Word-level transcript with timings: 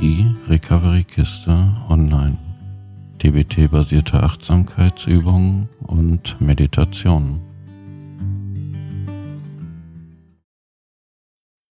die 0.00 0.32
Recovery-Kiste 0.48 1.74
online. 1.88 2.38
DBT-basierte 3.22 4.22
Achtsamkeitsübungen 4.22 5.68
und 5.80 6.40
Meditationen. 6.40 7.40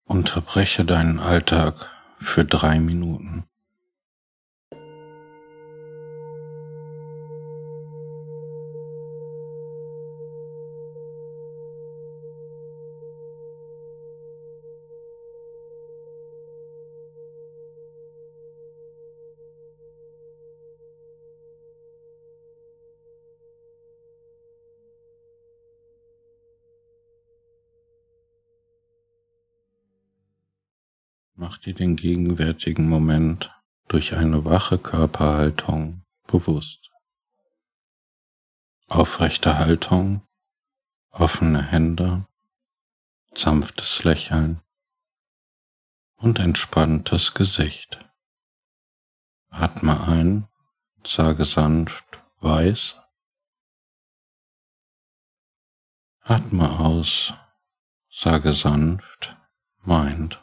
Unterbreche 0.05 0.85
deinen 0.85 1.21
Alltag 1.21 1.89
für 2.19 2.45
drei 2.45 2.81
Minuten. 2.81 3.45
Mach 31.49 31.59
dir 31.59 31.75
den 31.75 31.95
gegenwärtigen 31.95 32.89
Moment 32.89 33.55
durch 33.87 34.17
eine 34.17 34.45
wache 34.45 34.79
Körperhaltung 34.79 36.03
bewusst. 36.27 36.91
Aufrechte 38.89 39.57
Haltung, 39.57 40.27
offene 41.11 41.63
Hände, 41.63 42.27
sanftes 43.33 44.03
Lächeln 44.03 44.61
und 46.17 46.41
entspanntes 46.41 47.33
Gesicht. 47.33 48.05
Atme 49.49 50.01
ein, 50.01 50.49
sage 51.05 51.45
sanft 51.45 52.25
weiß. 52.41 53.01
Atme 56.23 56.81
aus, 56.81 57.35
sage 58.11 58.53
sanft 58.53 59.37
meint. 59.85 60.43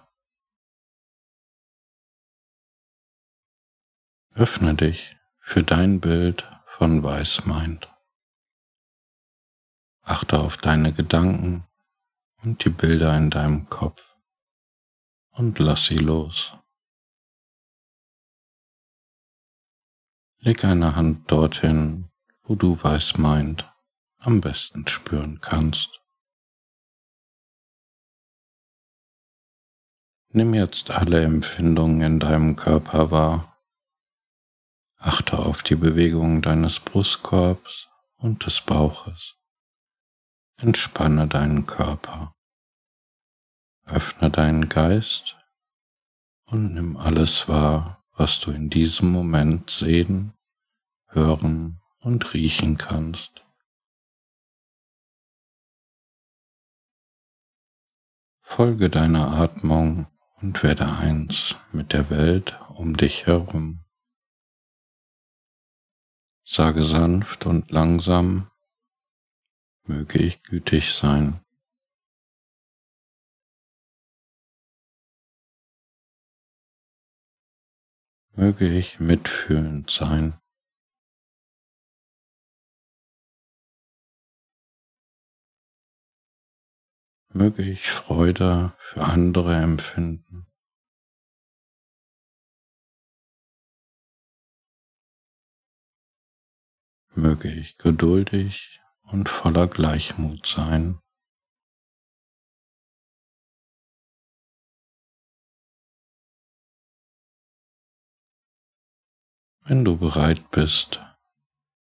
Öffne 4.36 4.73
dich 4.73 5.16
für 5.38 5.62
dein 5.62 6.00
Bild 6.00 6.50
von 6.66 7.03
Weißmind. 7.03 7.88
Achte 10.02 10.40
auf 10.40 10.58
deine 10.58 10.92
Gedanken 10.92 11.67
und 12.42 12.66
die 12.66 12.72
Bilder 12.72 13.16
in 13.16 13.30
deinem 13.30 13.70
Kopf 13.70 14.17
und 15.34 15.59
lass 15.59 15.86
sie 15.86 16.00
los. 16.00 16.52
Leg 20.40 20.66
eine 20.66 20.95
Hand 20.95 21.31
dorthin, 21.31 22.09
wo 22.42 22.56
du 22.56 22.75
Weißmind 22.81 23.72
am 24.18 24.42
besten 24.42 24.88
spüren 24.88 25.42
kannst. 25.42 26.02
Nimm 30.30 30.56
jetzt 30.56 30.90
alle 30.90 31.22
Empfindungen 31.23 32.02
in 32.02 32.20
deinem 32.20 32.56
Körper 32.56 33.12
wahr 33.12 33.53
Achte 35.34 35.45
auf 35.48 35.64
die 35.64 35.76
Bewegung 35.76 36.44
deines 36.44 36.80
Brustkorbs 36.80 37.89
und 38.17 38.45
des 38.45 38.62
Bauches. 38.62 39.36
Entspanne 40.58 41.28
deinen 41.28 41.66
Körper. 41.66 42.36
Öffne 43.86 44.30
deinen 44.30 44.70
Geist 44.70 45.36
und 46.45 46.75
nimm 46.75 46.98
alles 46.98 47.50
wahr, 47.50 48.03
was 48.16 48.42
du 48.42 48.52
in 48.52 48.70
diesem 48.70 49.12
Moment 49.12 49.72
sehen, 49.72 50.34
hören 51.08 51.81
und 52.00 52.36
riechen 52.36 52.78
kannst. 52.78 53.44
Folge 58.40 58.91
deiner 58.91 59.31
Atmung 59.31 60.06
und 60.41 60.62
werde 60.62 60.88
eins 60.88 61.56
mit 61.72 61.91
der 61.91 62.12
Welt 62.12 62.59
um 62.75 62.96
dich 62.96 63.25
herum. 63.25 63.82
Sage 66.46 66.84
sanft 66.84 67.46
und 67.46 67.72
langsam, 67.72 68.52
möge 69.86 70.20
ich 70.20 70.44
gütig 70.44 70.94
sein. 70.94 71.40
Möge 78.36 78.68
ich 78.68 79.00
mitfühlend 79.00 79.90
sein. 79.90 80.40
Möge 87.30 87.64
ich 87.64 87.90
Freude 87.90 88.74
für 88.80 89.04
andere 89.04 89.56
empfinden. 89.56 90.32
Möge 97.16 97.51
ich 97.51 97.78
geduldig 97.78 98.81
und 99.03 99.29
voller 99.29 99.68
Gleichmut 99.68 100.46
sein. 100.46 101.00
Wenn 109.66 109.85
du 109.85 109.96
bereit 109.97 110.51
bist, 110.51 111.00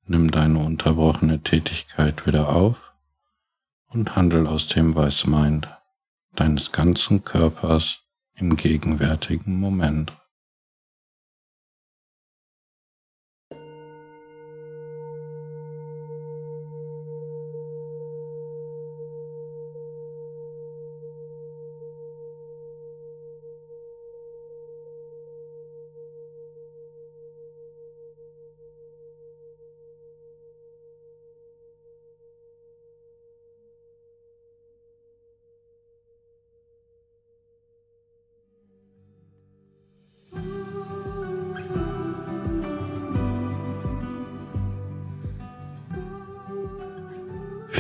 nimm 0.05 0.31
deine 0.31 0.61
unterbrochene 0.61 1.43
Tätigkeit 1.43 2.27
wieder 2.27 2.55
auf 2.55 2.93
und 3.87 4.15
handel 4.15 4.47
aus 4.47 4.69
dem 4.69 4.95
Weißmind 4.95 5.69
deines 6.35 6.71
ganzen 6.71 7.25
Körpers 7.25 8.01
im 8.35 8.57
gegenwärtigen 8.57 9.59
Moment. 9.59 10.13